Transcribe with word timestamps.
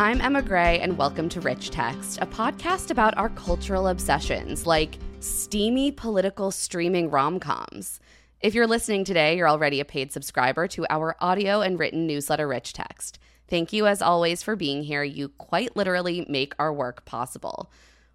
I'm 0.00 0.22
Emma 0.22 0.40
Gray, 0.40 0.80
and 0.80 0.96
welcome 0.96 1.28
to 1.28 1.42
Rich 1.42 1.68
Text, 1.68 2.20
a 2.22 2.26
podcast 2.26 2.90
about 2.90 3.14
our 3.18 3.28
cultural 3.28 3.88
obsessions 3.88 4.66
like 4.66 4.96
steamy 5.18 5.92
political 5.92 6.50
streaming 6.50 7.10
rom 7.10 7.38
coms. 7.38 8.00
If 8.40 8.54
you're 8.54 8.66
listening 8.66 9.04
today, 9.04 9.36
you're 9.36 9.46
already 9.46 9.78
a 9.78 9.84
paid 9.84 10.10
subscriber 10.10 10.66
to 10.68 10.86
our 10.88 11.16
audio 11.20 11.60
and 11.60 11.78
written 11.78 12.06
newsletter, 12.06 12.48
Rich 12.48 12.72
Text. 12.72 13.18
Thank 13.46 13.74
you, 13.74 13.86
as 13.86 14.00
always, 14.00 14.42
for 14.42 14.56
being 14.56 14.84
here. 14.84 15.04
You 15.04 15.28
quite 15.28 15.76
literally 15.76 16.24
make 16.30 16.54
our 16.58 16.72
work 16.72 17.04
possible. 17.04 17.70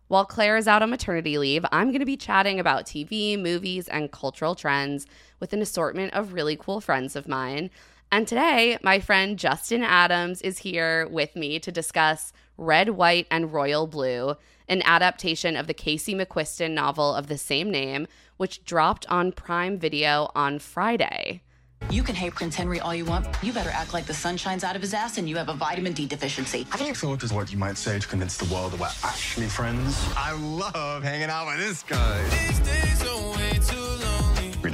While 0.07 0.25
Claire 0.25 0.57
is 0.57 0.67
out 0.67 0.81
on 0.81 0.89
maternity 0.89 1.37
leave, 1.37 1.65
I'm 1.71 1.89
going 1.89 1.99
to 1.99 2.05
be 2.05 2.17
chatting 2.17 2.59
about 2.59 2.87
TV, 2.87 3.39
movies, 3.39 3.87
and 3.87 4.11
cultural 4.11 4.55
trends 4.55 5.05
with 5.39 5.53
an 5.53 5.61
assortment 5.61 6.15
of 6.15 6.33
really 6.33 6.55
cool 6.55 6.81
friends 6.81 7.15
of 7.15 7.27
mine. 7.27 7.69
And 8.11 8.27
today, 8.27 8.77
my 8.81 8.99
friend 8.99 9.37
Justin 9.37 9.83
Adams 9.83 10.41
is 10.41 10.59
here 10.59 11.07
with 11.07 11.35
me 11.35 11.59
to 11.59 11.71
discuss 11.71 12.31
Red, 12.57 12.89
White, 12.89 13.27
and 13.29 13.51
Royal 13.51 13.87
Blue, 13.87 14.35
an 14.69 14.81
adaptation 14.83 15.55
of 15.55 15.67
the 15.67 15.73
Casey 15.73 16.15
McQuiston 16.15 16.71
novel 16.71 17.13
of 17.13 17.27
the 17.27 17.37
same 17.37 17.69
name, 17.69 18.07
which 18.37 18.63
dropped 18.63 19.05
on 19.09 19.31
Prime 19.31 19.77
Video 19.77 20.29
on 20.35 20.59
Friday. 20.59 21.41
You 21.89 22.03
can 22.03 22.15
hate 22.15 22.33
Prince 22.33 22.55
Henry 22.55 22.79
all 22.79 22.95
you 22.95 23.05
want. 23.05 23.27
You 23.43 23.53
better 23.53 23.69
act 23.69 23.93
like 23.93 24.05
the 24.05 24.13
sun 24.13 24.37
shines 24.37 24.63
out 24.63 24.75
of 24.75 24.81
his 24.81 24.93
ass 24.93 25.17
and 25.17 25.29
you 25.29 25.35
have 25.37 25.49
a 25.49 25.53
vitamin 25.53 25.93
D 25.93 26.07
deficiency. 26.07 26.65
Have 26.71 26.81
you 26.81 26.95
thought 26.95 27.23
is 27.23 27.31
what 27.31 27.51
you 27.51 27.57
might 27.57 27.77
say 27.77 27.99
to 27.99 28.07
convince 28.07 28.37
the 28.37 28.51
world 28.53 28.71
that 28.71 28.79
we're 28.79 28.87
actually 29.03 29.47
friends? 29.47 30.03
I 30.15 30.31
love 30.33 31.03
hanging 31.03 31.29
out 31.29 31.47
with 31.47 31.59
this 31.59 31.83
guy. 31.83 32.23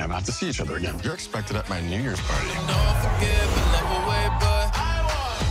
We 0.02 0.06
never 0.08 0.14
have 0.16 0.26
to 0.26 0.32
see 0.32 0.50
each 0.50 0.60
other 0.60 0.78
again. 0.78 1.00
You're 1.04 1.14
expected 1.14 1.56
at 1.56 1.70
my 1.70 1.80
New 1.80 2.02
Year's 2.02 2.20
party. 2.22 2.48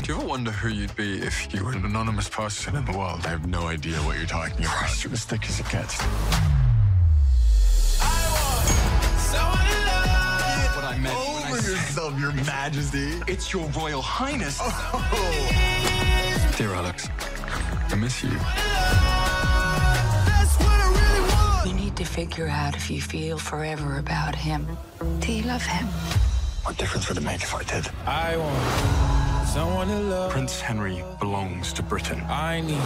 Do 0.03 0.13
you 0.13 0.19
ever 0.19 0.27
wonder 0.27 0.51
who 0.51 0.71
you'd 0.71 0.97
be 0.97 1.19
if 1.23 1.55
you 1.55 1.65
were 1.65 1.71
an 1.71 1.85
anonymous 1.85 2.29
person 2.29 2.75
in 2.75 2.85
the 2.85 2.91
world? 2.99 3.21
I 3.27 3.29
have 3.29 3.47
no 3.47 3.69
idea 3.69 3.95
what 3.99 4.17
you're 4.19 4.27
talking 4.27 4.59
about. 4.59 4.75
Christ, 4.75 5.05
you're 5.05 5.13
as 5.13 5.25
thick 5.25 5.49
as 5.49 5.61
it 5.61 5.69
gets. 5.69 6.03
What 10.75 10.85
I 10.85 10.99
meant 11.01 11.17
when 11.17 11.45
I 11.45 11.51
Over 11.53 11.63
said, 11.63 11.71
yourself, 11.71 12.19
your 12.19 12.33
majesty. 12.33 13.21
it's 13.29 13.53
your 13.53 13.69
royal 13.69 14.03
highness. 14.03 14.59
Oh. 14.61 16.55
Dear 16.59 16.75
Alex, 16.75 17.09
I 17.89 17.95
miss 17.95 18.25
you. 18.25 18.31
To 22.01 22.07
figure 22.07 22.49
out 22.49 22.75
if 22.75 22.91
you 22.91 22.99
feel 22.99 23.37
forever 23.37 23.99
about 23.99 24.35
him. 24.35 24.67
Do 25.19 25.31
you 25.31 25.43
love 25.43 25.63
him? 25.63 25.85
What 26.65 26.79
difference 26.79 27.07
would 27.09 27.19
it 27.19 27.23
make 27.23 27.43
if 27.43 27.55
I 27.55 27.63
did? 27.63 27.91
I 28.07 28.39
want 28.39 29.47
someone 29.47 29.89
to 29.89 30.01
love. 30.01 30.33
Prince 30.33 30.63
Henry 30.63 31.05
belongs 31.19 31.75
to 31.75 31.83
Britain. 31.83 32.23
I 32.27 32.63
need 32.63 32.81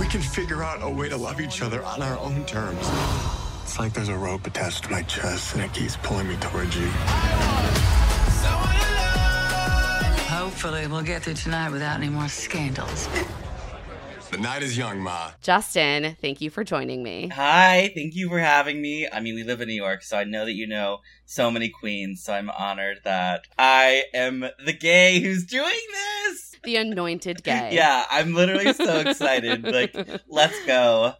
We 0.00 0.08
can 0.08 0.20
figure 0.20 0.64
out 0.64 0.82
a 0.82 0.90
way 0.90 1.08
to 1.08 1.16
love 1.16 1.40
each 1.40 1.62
other 1.62 1.84
on 1.84 2.02
our 2.02 2.18
own 2.18 2.44
terms. 2.44 2.84
It's 3.62 3.78
like 3.78 3.92
there's 3.92 4.08
a 4.08 4.16
rope 4.16 4.44
attached 4.44 4.84
to 4.84 4.90
my 4.90 5.02
chest 5.02 5.54
and 5.54 5.62
it 5.62 5.72
keeps 5.72 5.96
pulling 5.98 6.26
me 6.26 6.34
towards 6.40 6.74
you. 6.74 6.88
Hopefully, 10.34 10.88
we'll 10.88 11.02
get 11.02 11.22
through 11.22 11.34
tonight 11.34 11.70
without 11.70 11.96
any 11.96 12.08
more 12.08 12.28
scandals. 12.28 13.08
The 14.32 14.38
night 14.38 14.62
is 14.62 14.78
young, 14.78 15.00
Ma. 15.00 15.32
Justin, 15.42 16.16
thank 16.22 16.40
you 16.40 16.48
for 16.48 16.64
joining 16.64 17.02
me. 17.02 17.28
Hi, 17.28 17.92
thank 17.94 18.14
you 18.14 18.30
for 18.30 18.38
having 18.38 18.80
me. 18.80 19.06
I 19.06 19.20
mean, 19.20 19.34
we 19.34 19.44
live 19.44 19.60
in 19.60 19.68
New 19.68 19.74
York, 19.74 20.02
so 20.02 20.16
I 20.16 20.24
know 20.24 20.46
that 20.46 20.54
you 20.54 20.66
know 20.66 21.00
so 21.26 21.50
many 21.50 21.68
queens, 21.68 22.24
so 22.24 22.32
I'm 22.32 22.48
honored 22.48 23.00
that 23.04 23.44
I 23.58 24.04
am 24.14 24.46
the 24.64 24.72
gay 24.72 25.20
who's 25.20 25.44
doing 25.44 25.68
this. 25.68 26.56
The 26.64 26.76
anointed 26.76 27.42
gay. 27.44 27.68
Yeah, 27.72 28.06
I'm 28.10 28.32
literally 28.32 28.72
so 28.72 29.00
excited. 29.00 29.64
Like, 29.64 29.94
let's 30.28 30.64
go. 30.64 31.12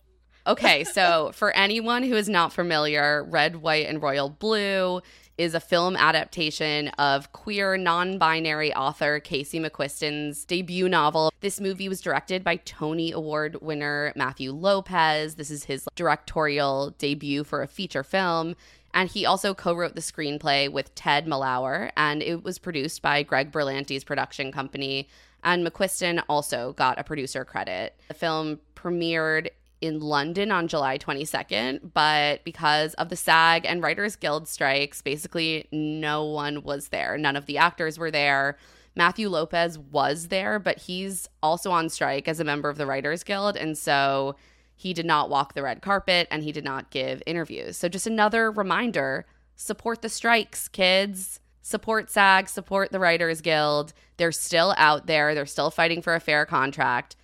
Okay, 0.46 0.82
so 0.84 1.32
for 1.34 1.54
anyone 1.54 2.04
who 2.04 2.14
is 2.14 2.30
not 2.30 2.50
familiar, 2.54 3.24
Red, 3.24 3.56
White, 3.56 3.88
and 3.88 4.02
Royal 4.02 4.30
Blue 4.30 5.02
is 5.42 5.54
a 5.54 5.60
film 5.60 5.96
adaptation 5.96 6.86
of 6.98 7.32
queer 7.32 7.76
non 7.76 8.16
binary 8.16 8.72
author 8.74 9.18
Casey 9.18 9.58
McQuiston's 9.58 10.44
debut 10.44 10.88
novel. 10.88 11.32
This 11.40 11.60
movie 11.60 11.88
was 11.88 12.00
directed 12.00 12.44
by 12.44 12.56
Tony 12.56 13.10
Award 13.10 13.60
winner 13.60 14.12
Matthew 14.14 14.52
Lopez. 14.52 15.34
This 15.34 15.50
is 15.50 15.64
his 15.64 15.88
directorial 15.96 16.90
debut 16.96 17.42
for 17.42 17.60
a 17.60 17.66
feature 17.66 18.04
film. 18.04 18.54
And 18.94 19.08
he 19.08 19.26
also 19.26 19.52
co 19.52 19.74
wrote 19.74 19.96
the 19.96 20.00
screenplay 20.00 20.70
with 20.70 20.94
Ted 20.94 21.26
Malawer, 21.26 21.90
and 21.96 22.22
it 22.22 22.44
was 22.44 22.58
produced 22.58 23.02
by 23.02 23.24
Greg 23.24 23.50
Berlanti's 23.50 24.04
production 24.04 24.52
company. 24.52 25.08
And 25.42 25.66
McQuiston 25.66 26.22
also 26.28 26.72
got 26.74 27.00
a 27.00 27.04
producer 27.04 27.44
credit. 27.44 27.98
The 28.06 28.14
film 28.14 28.60
premiered 28.76 29.48
in 29.82 29.98
London 30.00 30.50
on 30.52 30.68
July 30.68 30.96
22nd, 30.96 31.92
but 31.92 32.42
because 32.44 32.94
of 32.94 33.08
the 33.08 33.16
SAG 33.16 33.66
and 33.66 33.82
Writers 33.82 34.16
Guild 34.16 34.48
strikes, 34.48 35.02
basically 35.02 35.66
no 35.72 36.24
one 36.24 36.62
was 36.62 36.88
there. 36.88 37.18
None 37.18 37.36
of 37.36 37.46
the 37.46 37.58
actors 37.58 37.98
were 37.98 38.10
there. 38.10 38.56
Matthew 38.94 39.28
Lopez 39.28 39.78
was 39.78 40.28
there, 40.28 40.58
but 40.58 40.78
he's 40.78 41.28
also 41.42 41.72
on 41.72 41.88
strike 41.88 42.28
as 42.28 42.40
a 42.40 42.44
member 42.44 42.68
of 42.68 42.78
the 42.78 42.86
Writers 42.86 43.24
Guild. 43.24 43.56
And 43.56 43.76
so 43.76 44.36
he 44.76 44.94
did 44.94 45.06
not 45.06 45.28
walk 45.28 45.54
the 45.54 45.62
red 45.62 45.82
carpet 45.82 46.28
and 46.30 46.42
he 46.42 46.52
did 46.52 46.64
not 46.64 46.90
give 46.90 47.22
interviews. 47.26 47.76
So 47.76 47.88
just 47.88 48.06
another 48.06 48.50
reminder 48.50 49.26
support 49.56 50.02
the 50.02 50.08
strikes, 50.08 50.68
kids. 50.68 51.40
Support 51.64 52.10
SAG, 52.10 52.48
support 52.48 52.90
the 52.90 52.98
Writers 52.98 53.40
Guild. 53.40 53.92
They're 54.16 54.32
still 54.32 54.74
out 54.76 55.06
there, 55.06 55.32
they're 55.32 55.46
still 55.46 55.70
fighting 55.70 56.02
for 56.02 56.14
a 56.16 56.20
fair 56.20 56.44
contract. 56.44 57.14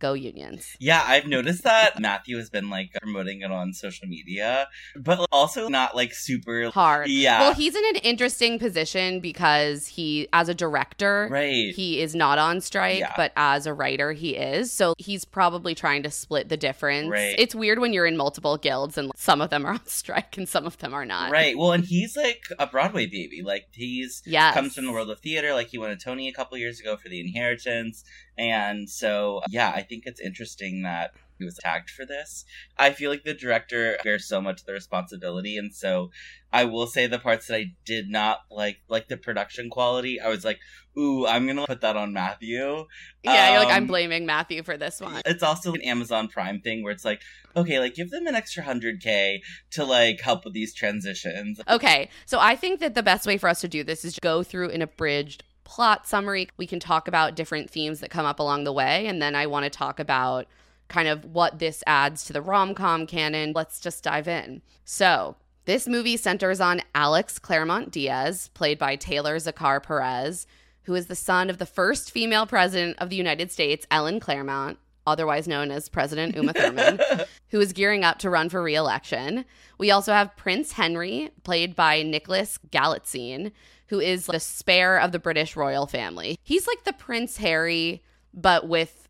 Go 0.00 0.12
unions. 0.12 0.76
Yeah, 0.80 1.02
I've 1.06 1.26
noticed 1.26 1.62
that 1.64 1.98
Matthew 2.00 2.36
has 2.36 2.50
been 2.50 2.68
like 2.68 2.92
promoting 3.00 3.40
it 3.42 3.50
on 3.50 3.72
social 3.72 4.06
media, 4.06 4.66
but 4.96 5.26
also 5.32 5.68
not 5.68 5.94
like 5.96 6.12
super 6.12 6.68
hard. 6.70 7.08
Yeah. 7.08 7.40
Well, 7.40 7.54
he's 7.54 7.74
in 7.74 7.84
an 7.90 7.96
interesting 7.96 8.58
position 8.58 9.20
because 9.20 9.86
he, 9.86 10.28
as 10.32 10.48
a 10.48 10.54
director, 10.54 11.28
Right. 11.30 11.72
he 11.74 12.00
is 12.00 12.14
not 12.14 12.38
on 12.38 12.60
strike, 12.60 12.98
Yeah. 12.98 13.12
but 13.16 13.32
as 13.36 13.66
a 13.66 13.72
writer, 13.72 14.12
he 14.12 14.36
is. 14.36 14.72
So 14.72 14.94
he's 14.98 15.24
probably 15.24 15.74
trying 15.74 16.02
to 16.02 16.10
split 16.10 16.48
the 16.48 16.56
difference. 16.56 17.08
Right. 17.08 17.34
It's 17.38 17.54
weird 17.54 17.78
when 17.78 17.92
you're 17.92 18.06
in 18.06 18.16
multiple 18.16 18.56
guilds 18.56 18.98
and 18.98 19.10
some 19.16 19.40
of 19.40 19.50
them 19.50 19.64
are 19.64 19.72
on 19.74 19.86
strike 19.86 20.36
and 20.36 20.48
some 20.48 20.66
of 20.66 20.76
them 20.78 20.92
are 20.92 21.06
not. 21.06 21.30
Right. 21.30 21.56
Well, 21.56 21.72
and 21.72 21.84
he's 21.84 22.16
like 22.16 22.42
a 22.58 22.66
Broadway 22.66 23.06
baby. 23.06 23.42
Like 23.42 23.68
he's 23.72 24.22
Yes. 24.26 24.54
comes 24.54 24.74
from 24.74 24.84
the 24.86 24.92
world 24.92 25.08
of 25.10 25.20
theater. 25.20 25.54
Like 25.54 25.68
he 25.68 25.78
won 25.78 25.90
a 25.90 25.96
Tony 25.96 26.28
a 26.28 26.32
couple 26.32 26.58
years 26.58 26.80
ago 26.80 26.96
for 26.96 27.08
The 27.08 27.20
Inheritance, 27.20 28.04
and 28.38 28.88
so 28.88 29.42
yeah, 29.48 29.72
I 29.74 29.82
think 29.82 30.04
it's 30.06 30.20
interesting 30.20 30.82
that 30.82 31.12
he 31.38 31.44
was 31.44 31.56
tagged 31.56 31.90
for 31.90 32.06
this. 32.06 32.44
I 32.78 32.90
feel 32.90 33.10
like 33.10 33.24
the 33.24 33.34
director 33.34 33.98
bears 34.04 34.26
so 34.28 34.40
much 34.40 34.60
of 34.60 34.66
the 34.66 34.72
responsibility, 34.72 35.56
and 35.58 35.74
so 35.74 36.10
I 36.52 36.64
will 36.64 36.86
say 36.86 37.06
the 37.06 37.18
parts 37.18 37.48
that 37.48 37.56
I 37.56 37.74
did 37.84 38.08
not 38.08 38.40
like, 38.50 38.78
like 38.88 39.08
the 39.08 39.16
production 39.16 39.68
quality. 39.68 40.20
I 40.20 40.28
was 40.28 40.44
like, 40.44 40.60
ooh, 40.96 41.26
I'm 41.26 41.46
gonna 41.46 41.66
put 41.66 41.80
that 41.80 41.96
on 41.96 42.12
Matthew. 42.12 42.86
Yeah, 43.24 43.50
you're 43.50 43.64
like, 43.64 43.74
I'm 43.74 43.82
Um, 43.82 43.86
blaming 43.88 44.26
Matthew 44.26 44.62
for 44.62 44.76
this 44.76 45.00
one. 45.00 45.22
It's 45.26 45.42
also 45.42 45.72
an 45.72 45.82
Amazon 45.82 46.28
Prime 46.28 46.60
thing 46.60 46.84
where 46.84 46.92
it's 46.92 47.04
like, 47.04 47.22
okay, 47.56 47.80
like 47.80 47.94
give 47.94 48.10
them 48.10 48.28
an 48.28 48.36
extra 48.36 48.62
hundred 48.62 49.00
k 49.02 49.42
to 49.72 49.84
like 49.84 50.20
help 50.20 50.44
with 50.44 50.54
these 50.54 50.72
transitions. 50.72 51.60
Okay, 51.68 52.08
so 52.26 52.38
I 52.38 52.54
think 52.54 52.78
that 52.78 52.94
the 52.94 53.02
best 53.02 53.26
way 53.26 53.38
for 53.38 53.48
us 53.48 53.60
to 53.62 53.68
do 53.68 53.82
this 53.82 54.04
is 54.04 54.14
to 54.14 54.20
go 54.20 54.44
through 54.44 54.70
an 54.70 54.82
abridged 54.82 55.42
plot 55.74 56.06
summary. 56.06 56.48
We 56.56 56.68
can 56.68 56.78
talk 56.78 57.08
about 57.08 57.34
different 57.34 57.68
themes 57.68 57.98
that 57.98 58.10
come 58.10 58.24
up 58.24 58.38
along 58.38 58.62
the 58.62 58.72
way, 58.72 59.08
and 59.08 59.20
then 59.20 59.34
I 59.34 59.48
want 59.48 59.64
to 59.64 59.70
talk 59.70 59.98
about 59.98 60.46
kind 60.86 61.08
of 61.08 61.24
what 61.24 61.58
this 61.58 61.82
adds 61.84 62.24
to 62.26 62.32
the 62.32 62.40
rom 62.40 62.76
com 62.76 63.08
canon. 63.08 63.52
Let's 63.56 63.80
just 63.80 64.04
dive 64.04 64.28
in. 64.28 64.62
So, 64.84 65.34
this 65.64 65.88
movie 65.88 66.16
centers 66.16 66.60
on 66.60 66.82
Alex 66.94 67.40
Claremont 67.40 67.90
Diaz, 67.90 68.50
played 68.54 68.78
by 68.78 68.94
Taylor 68.94 69.36
Zakhar 69.36 69.82
Perez, 69.82 70.46
who 70.84 70.94
is 70.94 71.06
the 71.06 71.16
son 71.16 71.50
of 71.50 71.58
the 71.58 71.66
first 71.66 72.12
female 72.12 72.46
president 72.46 72.96
of 73.00 73.10
the 73.10 73.16
United 73.16 73.50
States, 73.50 73.84
Ellen 73.90 74.20
Claremont, 74.20 74.78
otherwise 75.08 75.48
known 75.48 75.72
as 75.72 75.88
President 75.88 76.36
Uma 76.36 76.52
Thurman, 76.56 77.00
who 77.48 77.58
is 77.58 77.72
gearing 77.72 78.04
up 78.04 78.20
to 78.20 78.30
run 78.30 78.48
for 78.48 78.62
re-election. 78.62 79.44
We 79.78 79.90
also 79.90 80.12
have 80.12 80.36
Prince 80.36 80.72
Henry, 80.72 81.30
played 81.42 81.74
by 81.74 82.02
Nicholas 82.02 82.60
Galitzine, 82.70 83.50
who 83.88 84.00
is 84.00 84.26
the 84.26 84.40
spare 84.40 84.98
of 84.98 85.12
the 85.12 85.18
British 85.18 85.56
royal 85.56 85.86
family. 85.86 86.38
He's 86.42 86.66
like 86.66 86.84
the 86.84 86.92
Prince 86.92 87.36
Harry, 87.38 88.02
but 88.32 88.68
with 88.68 89.08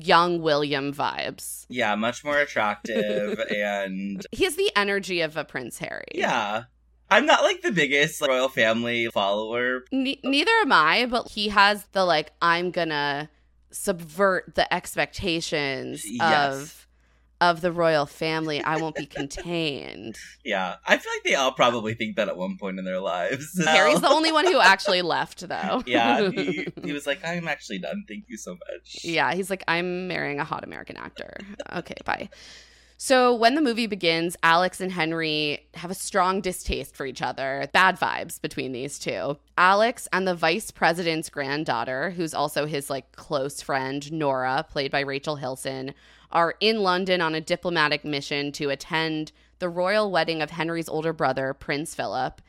young 0.00 0.40
William 0.40 0.92
vibes. 0.92 1.66
Yeah, 1.68 1.94
much 1.94 2.24
more 2.24 2.38
attractive 2.38 3.38
and 3.54 4.26
He 4.32 4.44
has 4.44 4.56
the 4.56 4.70
energy 4.74 5.20
of 5.20 5.36
a 5.36 5.44
Prince 5.44 5.78
Harry. 5.78 6.06
yeah. 6.14 6.64
I'm 7.12 7.26
not 7.26 7.42
like 7.42 7.62
the 7.62 7.72
biggest 7.72 8.20
like, 8.20 8.30
royal 8.30 8.48
family 8.48 9.08
follower. 9.08 9.82
Ne- 9.90 10.20
neither 10.22 10.52
am 10.62 10.70
I, 10.72 11.06
but 11.06 11.28
he 11.28 11.48
has 11.48 11.84
the 11.92 12.04
like, 12.04 12.30
I'm 12.40 12.70
gonna 12.70 13.28
subvert 13.72 14.54
the 14.54 14.72
expectations 14.72 16.02
Yes. 16.04 16.54
of 16.54 16.86
of 17.40 17.60
the 17.60 17.72
royal 17.72 18.06
family, 18.06 18.62
I 18.62 18.76
won't 18.76 18.96
be 18.96 19.06
contained. 19.06 20.18
Yeah, 20.42 20.76
I 20.86 20.96
feel 20.96 21.12
like 21.12 21.22
they 21.22 21.34
all 21.34 21.52
probably 21.52 21.94
think 21.94 22.16
that 22.16 22.28
at 22.28 22.36
one 22.36 22.56
point 22.56 22.78
in 22.78 22.84
their 22.84 22.98
lives. 22.98 23.62
Harry's 23.62 24.00
the 24.00 24.08
only 24.08 24.32
one 24.32 24.46
who 24.46 24.58
actually 24.58 25.02
left, 25.02 25.46
though. 25.46 25.82
yeah, 25.86 26.30
he, 26.30 26.66
he 26.82 26.92
was 26.92 27.06
like, 27.06 27.20
"I'm 27.24 27.46
actually 27.46 27.78
done. 27.78 28.04
Thank 28.08 28.24
you 28.28 28.36
so 28.36 28.52
much." 28.52 29.04
Yeah, 29.04 29.34
he's 29.34 29.50
like, 29.50 29.62
I'm 29.68 30.08
marrying 30.08 30.40
a 30.40 30.44
hot 30.44 30.64
American 30.64 30.96
actor. 30.96 31.34
Okay, 31.76 31.94
bye. 32.04 32.30
So 33.02 33.34
when 33.34 33.54
the 33.54 33.62
movie 33.62 33.86
begins, 33.86 34.36
Alex 34.42 34.78
and 34.78 34.92
Henry 34.92 35.66
have 35.72 35.90
a 35.90 35.94
strong 35.94 36.42
distaste 36.42 36.94
for 36.94 37.06
each 37.06 37.22
other. 37.22 37.66
Bad 37.72 37.98
vibes 37.98 38.38
between 38.38 38.72
these 38.72 38.98
two. 38.98 39.38
Alex 39.56 40.06
and 40.12 40.28
the 40.28 40.34
vice 40.34 40.70
president's 40.70 41.30
granddaughter, 41.30 42.10
who's 42.10 42.34
also 42.34 42.66
his 42.66 42.90
like 42.90 43.12
close 43.12 43.62
friend 43.62 44.12
Nora, 44.12 44.66
played 44.68 44.90
by 44.90 45.00
Rachel 45.00 45.36
Hilson, 45.36 45.94
are 46.32 46.54
in 46.60 46.82
London 46.82 47.20
on 47.20 47.34
a 47.34 47.40
diplomatic 47.40 48.04
mission 48.04 48.52
to 48.52 48.70
attend 48.70 49.32
the 49.58 49.68
royal 49.68 50.10
wedding 50.10 50.42
of 50.42 50.50
Henry's 50.50 50.88
older 50.88 51.12
brother, 51.12 51.54
Prince 51.54 51.94
Philip. 51.94 52.40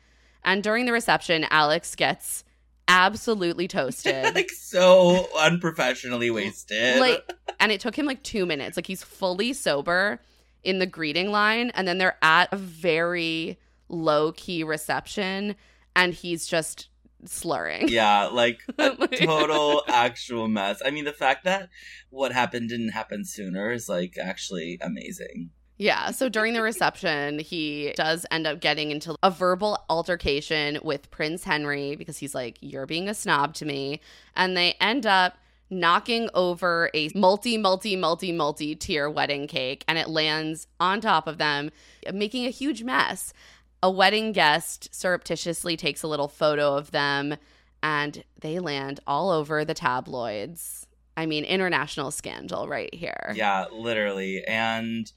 And 0.43 0.63
during 0.63 0.85
the 0.85 0.91
reception, 0.91 1.45
Alex 1.49 1.95
gets 1.95 2.43
absolutely 2.87 3.67
toasted. 3.67 4.35
like 4.35 4.49
so 4.49 5.27
unprofessionally 5.37 6.29
wasted. 6.31 6.99
like 6.99 7.31
and 7.59 7.71
it 7.71 7.79
took 7.79 7.95
him 7.95 8.05
like 8.05 8.23
2 8.23 8.45
minutes. 8.45 8.77
Like 8.77 8.87
he's 8.87 9.03
fully 9.03 9.53
sober 9.53 10.19
in 10.63 10.79
the 10.79 10.85
greeting 10.85 11.31
line 11.31 11.71
and 11.73 11.87
then 11.87 11.97
they're 11.97 12.17
at 12.21 12.51
a 12.51 12.57
very 12.57 13.59
low 13.89 14.31
key 14.31 14.63
reception 14.63 15.55
and 15.95 16.13
he's 16.13 16.47
just 16.47 16.87
slurring. 17.25 17.88
yeah, 17.88 18.25
like 18.25 18.62
a 18.77 19.07
total 19.07 19.83
actual 19.88 20.47
mess. 20.47 20.81
I 20.85 20.91
mean, 20.91 21.06
the 21.06 21.13
fact 21.13 21.44
that 21.45 21.69
what 22.09 22.31
happened 22.31 22.69
didn't 22.69 22.89
happen 22.89 23.25
sooner 23.25 23.71
is 23.71 23.88
like 23.88 24.18
actually 24.21 24.77
amazing. 24.81 25.51
Yeah. 25.77 26.12
So 26.12 26.29
during 26.29 26.53
the 26.53 26.62
reception, 26.62 27.39
he 27.39 27.94
does 27.95 28.23
end 28.29 28.45
up 28.45 28.59
getting 28.59 28.91
into 28.91 29.15
a 29.23 29.31
verbal 29.31 29.83
altercation 29.89 30.77
with 30.83 31.09
Prince 31.09 31.44
Henry 31.44 31.95
because 31.95 32.19
he's 32.19 32.35
like, 32.35 32.59
You're 32.62 32.85
being 32.85 33.09
a 33.09 33.15
snob 33.15 33.56
to 33.56 33.65
me. 33.65 34.00
And 34.35 34.56
they 34.56 34.74
end 34.79 35.07
up 35.07 35.38
knocking 35.71 36.29
over 36.35 36.91
a 36.94 37.09
multi, 37.15 37.57
multi, 37.57 37.95
multi, 37.95 38.31
multi 38.31 38.75
tier 38.75 39.09
wedding 39.09 39.47
cake 39.47 39.83
and 39.88 39.97
it 39.97 40.09
lands 40.09 40.67
on 40.79 41.01
top 41.01 41.27
of 41.27 41.39
them, 41.39 41.71
making 42.13 42.45
a 42.45 42.51
huge 42.51 42.83
mess. 42.83 43.33
A 43.83 43.89
wedding 43.89 44.31
guest 44.31 44.93
surreptitiously 44.93 45.75
takes 45.75 46.03
a 46.03 46.07
little 46.07 46.27
photo 46.27 46.75
of 46.75 46.91
them 46.91 47.37
and 47.81 48.23
they 48.39 48.59
land 48.59 48.99
all 49.07 49.31
over 49.31 49.65
the 49.65 49.73
tabloids. 49.73 50.85
I 51.17 51.25
mean, 51.25 51.43
international 51.43 52.11
scandal 52.11 52.67
right 52.67 52.93
here. 52.93 53.33
Yeah, 53.35 53.65
literally. 53.71 54.43
And 54.47 55.11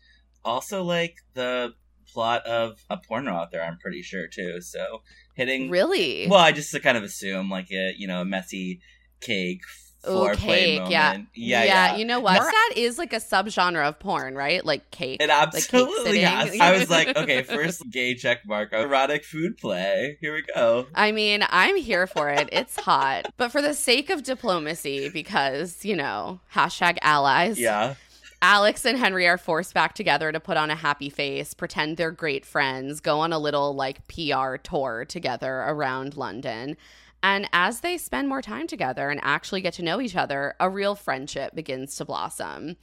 also 0.45 0.83
like 0.83 1.17
the 1.35 1.75
plot 2.13 2.47
of 2.47 2.85
a 2.89 2.97
porno 2.97 3.33
out 3.33 3.51
there, 3.53 3.63
I'm 3.63 3.79
pretty 3.79 4.03
sure 4.03 4.27
too. 4.27 4.61
So 4.61 5.03
hitting 5.35 5.71
Really? 5.71 6.27
Well, 6.29 6.41
I 6.41 6.53
just 6.53 6.81
kind 6.83 6.97
of 6.97 7.03
assume 7.03 7.51
like 7.51 7.71
a 7.71 7.93
you 7.97 8.07
know 8.07 8.23
a 8.23 8.25
messy 8.25 8.81
cake 9.21 9.63
Ooh, 10.09 10.35
cake, 10.35 10.83
yeah. 10.89 11.19
yeah, 11.35 11.65
yeah. 11.65 11.97
You 11.97 12.05
know 12.05 12.21
what? 12.21 12.41
That 12.41 12.73
is 12.77 12.99
like 12.99 13.13
a 13.13 13.17
subgenre 13.17 13.87
of 13.87 13.99
porn, 13.99 14.35
right? 14.35 14.65
Like 14.65 14.91
cake. 14.91 15.21
It 15.21 15.29
like 15.29 15.53
cake 15.53 15.57
absolutely 15.57 16.05
sitting. 16.05 16.25
has. 16.25 16.61
I 16.61 16.79
was 16.79 16.91
like, 16.91 17.17
okay, 17.17 17.43
first 17.43 17.89
gay 17.91 18.15
check 18.15 18.47
mark, 18.47 18.73
erotic 18.73 19.25
food 19.25 19.57
play. 19.57 20.19
Here 20.21 20.35
we 20.35 20.43
go. 20.55 20.87
I 20.95 21.13
mean, 21.13 21.45
I'm 21.49 21.77
here 21.77 22.07
for 22.07 22.29
it. 22.31 22.49
It's 22.53 22.79
hot. 22.79 23.33
But 23.37 23.51
for 23.51 23.63
the 23.63 23.75
sake 23.75 24.11
of 24.11 24.23
diplomacy, 24.23 25.09
because, 25.09 25.85
you 25.85 25.97
know, 25.97 26.41
hashtag 26.55 26.99
allies, 27.03 27.59
Yeah. 27.59 27.95
Alex 28.43 28.85
and 28.85 28.99
Henry 28.99 29.27
are 29.27 29.39
forced 29.39 29.73
back 29.73 29.95
together 29.95 30.31
to 30.31 30.39
put 30.39 30.59
on 30.59 30.69
a 30.71 30.75
happy 30.75 31.09
face, 31.09 31.55
pretend 31.55 31.97
they're 31.97 32.11
great 32.11 32.45
friends, 32.45 33.01
go 33.01 33.21
on 33.21 33.33
a 33.33 33.39
little 33.39 33.75
like 33.75 34.07
PR 34.07 34.57
tour 34.57 35.07
together 35.07 35.65
around 35.67 36.15
London. 36.15 36.77
And 37.25 37.49
as 37.55 37.81
they 37.81 37.97
spend 37.97 38.29
more 38.29 38.43
time 38.43 38.67
together 38.67 39.09
and 39.09 39.19
actually 39.23 39.63
get 39.63 39.73
to 39.75 39.83
know 39.83 39.99
each 39.99 40.15
other, 40.15 40.55
a 40.61 40.69
real 40.69 40.95
friendship 40.95 41.55
begins 41.55 41.97
to 41.97 42.05
blossom. 42.05 42.77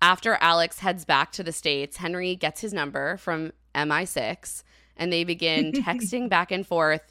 After 0.00 0.38
Alex 0.40 0.78
heads 0.78 1.04
back 1.04 1.32
to 1.32 1.42
the 1.42 1.50
States, 1.50 1.96
Henry 1.96 2.36
gets 2.36 2.60
his 2.60 2.72
number 2.72 3.16
from 3.16 3.50
MI6 3.74 4.62
and 4.96 5.12
they 5.12 5.24
begin 5.24 5.72
texting 5.72 6.28
back 6.28 6.52
and 6.52 6.64
forth 6.64 7.02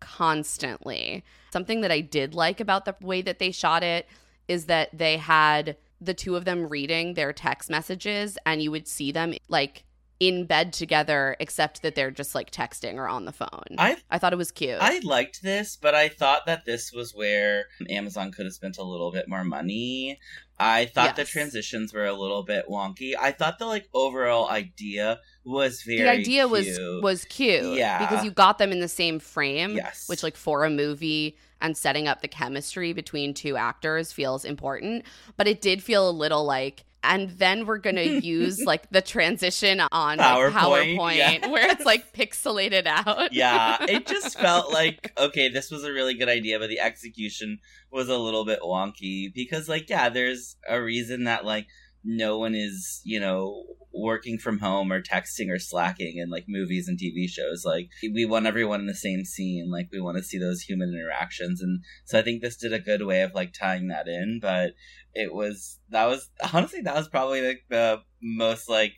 constantly. 0.00 1.22
Something 1.52 1.82
that 1.82 1.92
I 1.92 2.00
did 2.00 2.34
like 2.34 2.58
about 2.58 2.86
the 2.86 2.96
way 3.00 3.22
that 3.22 3.38
they 3.38 3.52
shot 3.52 3.84
it 3.84 4.08
is 4.48 4.66
that 4.66 4.90
they 4.92 5.18
had 5.18 5.76
the 6.00 6.12
two 6.12 6.34
of 6.34 6.44
them 6.44 6.68
reading 6.68 7.14
their 7.14 7.32
text 7.32 7.70
messages 7.70 8.36
and 8.44 8.60
you 8.60 8.72
would 8.72 8.88
see 8.88 9.12
them 9.12 9.32
like 9.48 9.84
in 10.18 10.46
bed 10.46 10.72
together 10.72 11.36
except 11.40 11.82
that 11.82 11.94
they're 11.94 12.10
just 12.10 12.34
like 12.34 12.50
texting 12.50 12.94
or 12.94 13.06
on 13.08 13.24
the 13.26 13.32
phone. 13.32 13.76
I 13.76 13.98
I 14.10 14.18
thought 14.18 14.32
it 14.32 14.36
was 14.36 14.50
cute. 14.50 14.78
I 14.80 15.00
liked 15.00 15.42
this, 15.42 15.76
but 15.76 15.94
I 15.94 16.08
thought 16.08 16.46
that 16.46 16.64
this 16.64 16.92
was 16.92 17.14
where 17.14 17.66
Amazon 17.90 18.32
could 18.32 18.46
have 18.46 18.54
spent 18.54 18.78
a 18.78 18.82
little 18.82 19.12
bit 19.12 19.28
more 19.28 19.44
money. 19.44 20.18
I 20.58 20.86
thought 20.86 21.16
the 21.16 21.24
transitions 21.26 21.92
were 21.92 22.06
a 22.06 22.14
little 22.14 22.42
bit 22.42 22.66
wonky. 22.66 23.12
I 23.20 23.30
thought 23.32 23.58
the 23.58 23.66
like 23.66 23.90
overall 23.92 24.48
idea 24.48 25.20
was 25.44 25.82
very 25.82 25.98
the 26.00 26.08
idea 26.10 26.48
was 26.48 26.66
was 27.02 27.26
cute 27.26 27.76
Yeah. 27.76 27.98
because 27.98 28.24
you 28.24 28.30
got 28.30 28.56
them 28.56 28.72
in 28.72 28.80
the 28.80 28.88
same 28.88 29.18
frame 29.18 29.72
Yes. 29.76 30.08
which 30.08 30.22
like 30.22 30.34
for 30.36 30.64
a 30.64 30.70
movie 30.70 31.36
and 31.60 31.76
setting 31.76 32.08
up 32.08 32.22
the 32.22 32.28
chemistry 32.28 32.94
between 32.94 33.34
two 33.34 33.56
actors 33.56 34.12
feels 34.12 34.44
important 34.46 35.04
but 35.36 35.46
it 35.46 35.60
did 35.60 35.82
feel 35.82 36.08
a 36.08 36.10
little 36.10 36.44
like 36.44 36.84
and 37.02 37.30
then 37.30 37.66
we're 37.66 37.78
gonna 37.78 38.02
use 38.02 38.60
like 38.66 38.88
the 38.90 39.02
transition 39.02 39.80
on 39.92 40.18
like, 40.18 40.26
PowerPoint, 40.26 40.96
PowerPoint 40.96 41.16
yeah. 41.16 41.46
where 41.50 41.70
it's 41.70 41.84
like 41.84 42.12
pixelated 42.12 42.86
out. 42.86 43.32
yeah, 43.32 43.76
it 43.88 44.06
just 44.06 44.38
felt 44.38 44.72
like 44.72 45.12
okay, 45.18 45.48
this 45.48 45.70
was 45.70 45.84
a 45.84 45.92
really 45.92 46.14
good 46.14 46.28
idea, 46.28 46.58
but 46.58 46.68
the 46.68 46.80
execution 46.80 47.58
was 47.90 48.08
a 48.08 48.18
little 48.18 48.44
bit 48.44 48.60
wonky 48.60 49.32
because, 49.34 49.68
like, 49.68 49.88
yeah, 49.88 50.08
there's 50.08 50.56
a 50.68 50.80
reason 50.80 51.24
that 51.24 51.44
like 51.44 51.66
no 52.04 52.38
one 52.38 52.54
is, 52.54 53.00
you 53.04 53.18
know, 53.18 53.64
working 53.92 54.38
from 54.38 54.58
home 54.58 54.92
or 54.92 55.02
texting 55.02 55.50
or 55.50 55.58
slacking 55.58 56.18
in 56.18 56.30
like 56.30 56.44
movies 56.46 56.86
and 56.86 56.98
TV 56.98 57.28
shows. 57.28 57.64
Like, 57.64 57.88
we 58.02 58.24
want 58.24 58.46
everyone 58.46 58.80
in 58.80 58.86
the 58.86 58.94
same 58.94 59.24
scene. 59.24 59.70
Like, 59.70 59.88
we 59.90 60.00
want 60.00 60.16
to 60.18 60.22
see 60.22 60.38
those 60.38 60.62
human 60.62 60.90
interactions, 60.90 61.60
and 61.60 61.80
so 62.04 62.18
I 62.18 62.22
think 62.22 62.42
this 62.42 62.56
did 62.56 62.72
a 62.72 62.78
good 62.78 63.04
way 63.04 63.22
of 63.22 63.34
like 63.34 63.52
tying 63.52 63.88
that 63.88 64.08
in. 64.08 64.38
But 64.40 64.72
it 65.16 65.32
was 65.32 65.78
that 65.88 66.06
was 66.06 66.28
honestly 66.52 66.82
that 66.82 66.94
was 66.94 67.08
probably 67.08 67.40
like 67.40 67.64
the 67.68 68.00
most 68.22 68.68
like 68.68 68.92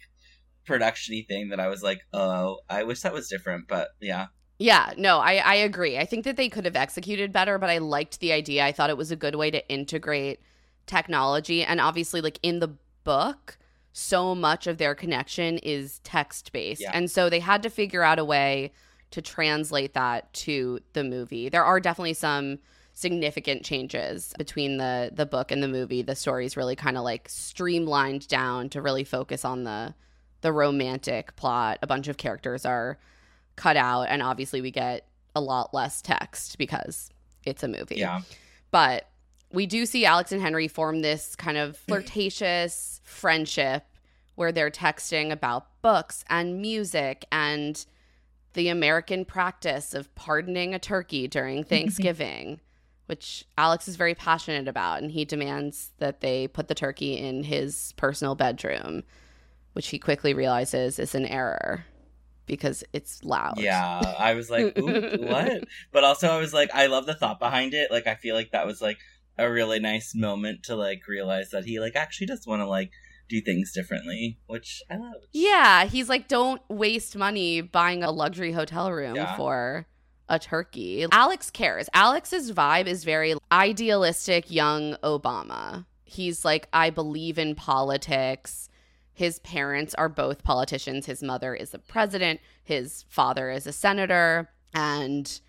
production-y 0.66 1.24
thing 1.26 1.48
that 1.48 1.60
I 1.60 1.68
was 1.68 1.82
like, 1.82 2.00
oh, 2.12 2.58
I 2.68 2.84
wish 2.84 3.00
that 3.00 3.14
was 3.14 3.28
different, 3.28 3.66
but 3.68 3.88
yeah. 4.00 4.26
Yeah, 4.58 4.92
no, 4.98 5.18
I, 5.18 5.36
I 5.36 5.54
agree. 5.54 5.96
I 5.96 6.04
think 6.04 6.24
that 6.24 6.36
they 6.36 6.48
could 6.48 6.64
have 6.64 6.76
executed 6.76 7.32
better, 7.32 7.58
but 7.58 7.70
I 7.70 7.78
liked 7.78 8.18
the 8.20 8.32
idea. 8.32 8.64
I 8.64 8.72
thought 8.72 8.90
it 8.90 8.96
was 8.96 9.12
a 9.12 9.16
good 9.16 9.36
way 9.36 9.50
to 9.52 9.66
integrate 9.68 10.40
technology. 10.86 11.62
And 11.62 11.80
obviously, 11.80 12.20
like 12.20 12.40
in 12.42 12.58
the 12.58 12.74
book, 13.04 13.56
so 13.92 14.34
much 14.34 14.66
of 14.66 14.78
their 14.78 14.94
connection 14.94 15.58
is 15.58 16.00
text 16.00 16.52
based. 16.52 16.82
Yeah. 16.82 16.90
And 16.92 17.10
so 17.10 17.30
they 17.30 17.40
had 17.40 17.62
to 17.62 17.70
figure 17.70 18.02
out 18.02 18.18
a 18.18 18.24
way 18.24 18.72
to 19.12 19.22
translate 19.22 19.94
that 19.94 20.32
to 20.34 20.80
the 20.92 21.04
movie. 21.04 21.48
There 21.48 21.64
are 21.64 21.80
definitely 21.80 22.14
some 22.14 22.58
significant 22.98 23.64
changes 23.64 24.34
between 24.38 24.76
the 24.76 25.10
the 25.12 25.24
book 25.24 25.52
and 25.52 25.62
the 25.62 25.68
movie. 25.68 26.02
The 26.02 26.16
story's 26.16 26.56
really 26.56 26.74
kind 26.74 26.96
of 26.96 27.04
like 27.04 27.28
streamlined 27.28 28.26
down 28.26 28.68
to 28.70 28.82
really 28.82 29.04
focus 29.04 29.44
on 29.44 29.62
the 29.62 29.94
the 30.40 30.52
romantic 30.52 31.36
plot. 31.36 31.78
A 31.80 31.86
bunch 31.86 32.08
of 32.08 32.16
characters 32.16 32.66
are 32.66 32.98
cut 33.54 33.76
out 33.76 34.04
and 34.04 34.22
obviously 34.22 34.60
we 34.60 34.72
get 34.72 35.06
a 35.36 35.40
lot 35.40 35.72
less 35.72 36.02
text 36.02 36.58
because 36.58 37.10
it's 37.44 37.62
a 37.62 37.68
movie. 37.68 37.96
Yeah. 37.96 38.22
But 38.72 39.08
we 39.52 39.66
do 39.66 39.86
see 39.86 40.04
Alex 40.04 40.32
and 40.32 40.42
Henry 40.42 40.66
form 40.68 41.00
this 41.00 41.36
kind 41.36 41.56
of 41.56 41.76
flirtatious 41.76 43.00
friendship 43.04 43.84
where 44.34 44.52
they're 44.52 44.70
texting 44.70 45.30
about 45.30 45.66
books 45.82 46.24
and 46.28 46.60
music 46.60 47.24
and 47.30 47.86
the 48.54 48.68
American 48.68 49.24
practice 49.24 49.94
of 49.94 50.12
pardoning 50.16 50.74
a 50.74 50.78
turkey 50.78 51.28
during 51.28 51.64
Thanksgiving, 51.74 52.60
which 53.08 53.44
Alex 53.56 53.88
is 53.88 53.96
very 53.96 54.14
passionate 54.14 54.68
about. 54.68 55.02
And 55.02 55.10
he 55.10 55.24
demands 55.24 55.92
that 55.98 56.20
they 56.20 56.46
put 56.46 56.68
the 56.68 56.74
turkey 56.74 57.16
in 57.18 57.42
his 57.42 57.92
personal 57.96 58.34
bedroom, 58.34 59.02
which 59.72 59.88
he 59.88 59.98
quickly 59.98 60.34
realizes 60.34 60.98
is 60.98 61.14
an 61.14 61.24
error 61.26 61.84
because 62.46 62.84
it's 62.92 63.24
loud. 63.24 63.58
Yeah, 63.58 64.00
I 64.18 64.34
was 64.34 64.50
like, 64.50 64.78
Ooh, 64.78 65.16
what? 65.26 65.64
But 65.90 66.04
also, 66.04 66.28
I 66.28 66.38
was 66.38 66.52
like, 66.52 66.70
I 66.74 66.86
love 66.86 67.06
the 67.06 67.14
thought 67.14 67.38
behind 67.38 67.72
it. 67.74 67.90
Like, 67.90 68.06
I 68.06 68.14
feel 68.14 68.34
like 68.34 68.52
that 68.52 68.66
was 68.66 68.80
like 68.82 68.98
a 69.38 69.50
really 69.50 69.78
nice 69.80 70.14
moment 70.14 70.64
to 70.64 70.76
like 70.76 71.06
realize 71.08 71.50
that 71.50 71.64
he 71.64 71.78
like 71.80 71.96
actually 71.96 72.26
does 72.26 72.46
want 72.46 72.60
to 72.60 72.66
like 72.66 72.90
do 73.28 73.40
things 73.40 73.72
differently, 73.72 74.38
which 74.48 74.82
I 74.90 74.96
love. 74.96 75.22
Yeah, 75.32 75.84
he's 75.84 76.08
like, 76.08 76.28
don't 76.28 76.60
waste 76.68 77.16
money 77.16 77.60
buying 77.62 78.02
a 78.02 78.10
luxury 78.10 78.52
hotel 78.52 78.90
room 78.92 79.16
Yeah. 79.16 79.36
for 79.36 79.86
a 80.28 80.38
turkey. 80.38 81.06
Alex 81.12 81.50
cares. 81.50 81.88
Alex's 81.94 82.52
vibe 82.52 82.86
is 82.86 83.04
very 83.04 83.34
idealistic 83.50 84.50
young 84.50 84.94
Obama. 85.02 85.86
He's 86.04 86.44
like, 86.44 86.68
I 86.72 86.90
believe 86.90 87.38
in 87.38 87.54
politics. 87.54 88.68
His 89.12 89.40
parents 89.40 89.94
are 89.94 90.08
both 90.08 90.44
politicians. 90.44 91.06
His 91.06 91.22
mother 91.22 91.54
is 91.54 91.74
a 91.74 91.78
president, 91.78 92.40
his 92.62 93.04
father 93.08 93.50
is 93.50 93.66
a 93.66 93.72
senator, 93.72 94.48
and 94.72 95.40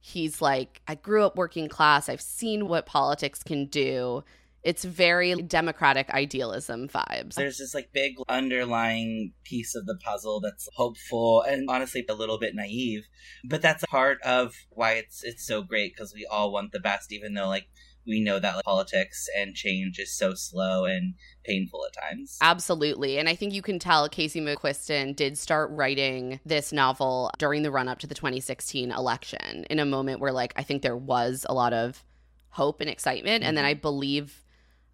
he's 0.00 0.42
like, 0.42 0.82
I 0.88 0.96
grew 0.96 1.24
up 1.24 1.36
working 1.36 1.68
class. 1.68 2.08
I've 2.08 2.20
seen 2.20 2.66
what 2.66 2.84
politics 2.84 3.42
can 3.42 3.66
do. 3.66 4.24
It's 4.62 4.84
very 4.84 5.34
democratic 5.42 6.08
idealism 6.10 6.88
vibes. 6.88 7.34
There's 7.34 7.58
this 7.58 7.74
like 7.74 7.92
big 7.92 8.14
underlying 8.28 9.32
piece 9.44 9.74
of 9.74 9.86
the 9.86 9.96
puzzle 9.96 10.40
that's 10.40 10.68
hopeful 10.74 11.42
and 11.42 11.68
honestly 11.68 12.04
a 12.08 12.14
little 12.14 12.38
bit 12.38 12.54
naive, 12.54 13.02
but 13.44 13.62
that's 13.62 13.82
a 13.82 13.86
part 13.88 14.20
of 14.22 14.54
why 14.70 14.92
it's 14.92 15.24
it's 15.24 15.46
so 15.46 15.62
great 15.62 15.94
because 15.94 16.14
we 16.14 16.26
all 16.30 16.52
want 16.52 16.72
the 16.72 16.80
best, 16.80 17.12
even 17.12 17.34
though 17.34 17.48
like 17.48 17.66
we 18.06 18.20
know 18.20 18.38
that 18.38 18.56
like, 18.56 18.64
politics 18.64 19.26
and 19.36 19.54
change 19.54 19.98
is 19.98 20.16
so 20.16 20.34
slow 20.34 20.84
and 20.84 21.14
painful 21.44 21.84
at 21.86 22.00
times. 22.00 22.38
Absolutely. 22.40 23.18
And 23.18 23.28
I 23.28 23.34
think 23.34 23.52
you 23.52 23.62
can 23.62 23.78
tell 23.78 24.08
Casey 24.08 24.40
McQuiston 24.40 25.14
did 25.14 25.38
start 25.38 25.70
writing 25.70 26.40
this 26.44 26.72
novel 26.72 27.30
during 27.38 27.62
the 27.62 27.70
run 27.70 27.88
up 27.88 27.98
to 28.00 28.06
the 28.06 28.14
2016 28.14 28.90
election 28.90 29.64
in 29.70 29.78
a 29.78 29.84
moment 29.84 30.20
where, 30.20 30.32
like, 30.32 30.52
I 30.56 30.62
think 30.62 30.82
there 30.82 30.96
was 30.96 31.46
a 31.48 31.54
lot 31.54 31.72
of 31.72 32.04
hope 32.50 32.80
and 32.80 32.90
excitement. 32.90 33.42
Mm-hmm. 33.42 33.48
And 33.48 33.56
then 33.56 33.64
I 33.64 33.74
believe 33.74 34.41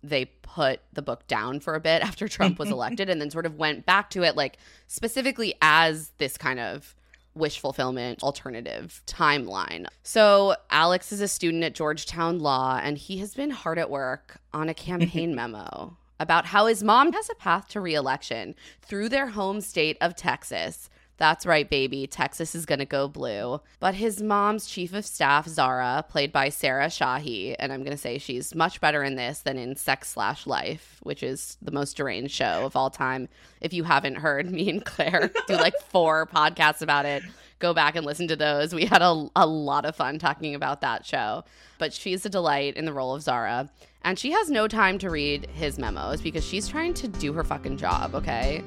they 0.02 0.26
put 0.26 0.80
the 0.92 1.02
book 1.02 1.26
down 1.26 1.60
for 1.60 1.74
a 1.74 1.80
bit 1.80 2.02
after 2.08 2.28
Trump 2.28 2.58
was 2.58 2.70
elected 2.72 3.08
and 3.08 3.20
then 3.20 3.30
sort 3.30 3.46
of 3.46 3.56
went 3.56 3.86
back 3.86 4.10
to 4.10 4.22
it, 4.22 4.36
like, 4.36 4.58
specifically 4.86 5.54
as 5.60 6.12
this 6.18 6.36
kind 6.36 6.60
of 6.60 6.94
wish 7.34 7.60
fulfillment 7.60 8.22
alternative 8.22 9.02
timeline. 9.06 9.86
So, 10.02 10.56
Alex 10.70 11.12
is 11.12 11.20
a 11.20 11.28
student 11.28 11.62
at 11.62 11.74
Georgetown 11.74 12.40
Law, 12.40 12.80
and 12.82 12.98
he 12.98 13.18
has 13.18 13.34
been 13.34 13.50
hard 13.50 13.78
at 13.78 13.90
work 13.90 14.40
on 14.52 14.68
a 14.68 14.74
campaign 14.74 15.34
memo 15.36 15.96
about 16.20 16.46
how 16.46 16.66
his 16.66 16.82
mom 16.82 17.12
has 17.12 17.30
a 17.30 17.34
path 17.36 17.68
to 17.68 17.80
reelection 17.80 18.54
through 18.82 19.08
their 19.08 19.28
home 19.28 19.60
state 19.60 19.96
of 20.00 20.16
Texas 20.16 20.90
that's 21.18 21.44
right, 21.44 21.68
baby. 21.68 22.06
Texas 22.06 22.54
is 22.54 22.64
going 22.64 22.78
to 22.78 22.84
go 22.84 23.08
blue. 23.08 23.60
But 23.80 23.96
his 23.96 24.22
mom's 24.22 24.66
chief 24.66 24.94
of 24.94 25.04
staff, 25.04 25.48
Zara, 25.48 26.04
played 26.08 26.32
by 26.32 26.48
Sarah 26.48 26.86
Shahi, 26.86 27.56
and 27.58 27.72
I'm 27.72 27.80
going 27.80 27.96
to 27.96 27.98
say 28.00 28.18
she's 28.18 28.54
much 28.54 28.80
better 28.80 29.02
in 29.02 29.16
this 29.16 29.40
than 29.40 29.58
in 29.58 29.74
Sex 29.74 30.10
Slash 30.10 30.46
Life, 30.46 31.00
which 31.02 31.24
is 31.24 31.58
the 31.60 31.72
most 31.72 31.96
deranged 31.96 32.32
show 32.32 32.64
of 32.64 32.76
all 32.76 32.88
time. 32.88 33.28
If 33.60 33.74
you 33.74 33.82
haven't 33.82 34.14
heard 34.14 34.50
me 34.50 34.70
and 34.70 34.84
Claire 34.84 35.30
do 35.48 35.56
like 35.56 35.74
four 35.88 36.26
podcasts 36.26 36.82
about 36.82 37.04
it, 37.04 37.24
go 37.58 37.74
back 37.74 37.96
and 37.96 38.06
listen 38.06 38.28
to 38.28 38.36
those. 38.36 38.72
We 38.72 38.86
had 38.86 39.02
a, 39.02 39.28
a 39.34 39.46
lot 39.46 39.84
of 39.84 39.96
fun 39.96 40.20
talking 40.20 40.54
about 40.54 40.82
that 40.82 41.04
show. 41.04 41.44
But 41.78 41.92
she's 41.92 42.24
a 42.24 42.28
delight 42.28 42.76
in 42.76 42.84
the 42.84 42.92
role 42.92 43.16
of 43.16 43.22
Zara. 43.22 43.68
And 44.02 44.16
she 44.16 44.30
has 44.30 44.48
no 44.48 44.68
time 44.68 44.98
to 44.98 45.10
read 45.10 45.48
his 45.50 45.78
memos 45.78 46.20
because 46.20 46.44
she's 46.44 46.68
trying 46.68 46.94
to 46.94 47.08
do 47.08 47.32
her 47.32 47.42
fucking 47.42 47.76
job, 47.76 48.14
okay? 48.14 48.62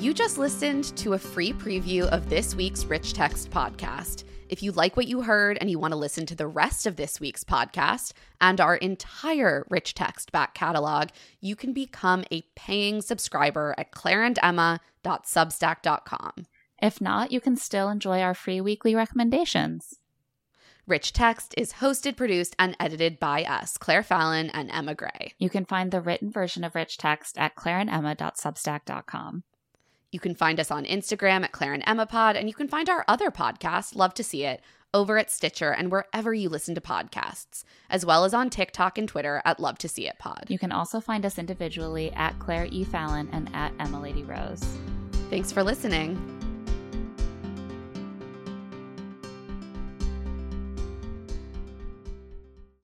You 0.00 0.12
just 0.14 0.38
listened 0.38 0.96
to 0.96 1.12
a 1.12 1.18
free 1.18 1.52
preview 1.52 2.04
of 2.04 2.30
this 2.30 2.54
week's 2.54 2.86
Rich 2.86 3.12
Text 3.12 3.50
podcast. 3.50 4.24
If 4.48 4.62
you 4.62 4.72
like 4.72 4.96
what 4.96 5.08
you 5.08 5.20
heard 5.20 5.58
and 5.60 5.70
you 5.70 5.78
want 5.78 5.92
to 5.92 5.98
listen 5.98 6.24
to 6.24 6.34
the 6.34 6.46
rest 6.46 6.86
of 6.86 6.96
this 6.96 7.20
week's 7.20 7.44
podcast 7.44 8.14
and 8.40 8.62
our 8.62 8.76
entire 8.76 9.66
Rich 9.68 9.92
Text 9.92 10.32
back 10.32 10.54
catalog, 10.54 11.10
you 11.42 11.54
can 11.54 11.74
become 11.74 12.24
a 12.32 12.40
paying 12.56 13.02
subscriber 13.02 13.74
at 13.76 13.92
claireandemma.substack.com. 13.92 16.32
If 16.80 17.00
not, 17.02 17.30
you 17.30 17.42
can 17.42 17.56
still 17.56 17.90
enjoy 17.90 18.22
our 18.22 18.32
free 18.32 18.62
weekly 18.62 18.94
recommendations. 18.94 19.96
Rich 20.86 21.12
Text 21.12 21.54
is 21.58 21.74
hosted, 21.74 22.16
produced, 22.16 22.56
and 22.58 22.74
edited 22.80 23.20
by 23.20 23.44
us, 23.44 23.76
Claire 23.76 24.02
Fallon 24.02 24.48
and 24.48 24.70
Emma 24.70 24.94
Gray. 24.94 25.34
You 25.38 25.50
can 25.50 25.66
find 25.66 25.90
the 25.90 26.00
written 26.00 26.30
version 26.30 26.64
of 26.64 26.74
Rich 26.74 26.96
Text 26.96 27.36
at 27.36 27.54
claireandemma.substack.com. 27.54 29.42
You 30.12 30.20
can 30.20 30.34
find 30.34 30.58
us 30.58 30.70
on 30.70 30.84
Instagram 30.84 31.44
at 31.44 31.52
Claire 31.52 31.72
and 31.72 31.84
Emma 31.86 32.06
Pod, 32.06 32.36
and 32.36 32.48
you 32.48 32.54
can 32.54 32.68
find 32.68 32.88
our 32.88 33.04
other 33.06 33.30
podcast, 33.30 33.94
Love 33.94 34.14
to 34.14 34.24
See 34.24 34.44
It, 34.44 34.60
over 34.92 35.18
at 35.18 35.30
Stitcher 35.30 35.70
and 35.70 35.90
wherever 35.90 36.34
you 36.34 36.48
listen 36.48 36.74
to 36.74 36.80
podcasts, 36.80 37.62
as 37.88 38.04
well 38.04 38.24
as 38.24 38.34
on 38.34 38.50
TikTok 38.50 38.98
and 38.98 39.08
Twitter 39.08 39.40
at 39.44 39.60
Love 39.60 39.78
to 39.78 39.88
See 39.88 40.08
It 40.08 40.18
Pod. 40.18 40.46
You 40.48 40.58
can 40.58 40.72
also 40.72 41.00
find 41.00 41.24
us 41.24 41.38
individually 41.38 42.10
at 42.12 42.38
Claire 42.40 42.66
E. 42.70 42.82
Fallon 42.82 43.28
and 43.32 43.48
at 43.54 43.72
Emma 43.78 44.00
Lady 44.00 44.24
Rose. 44.24 44.64
Thanks 45.30 45.52
for 45.52 45.62
listening. 45.62 46.39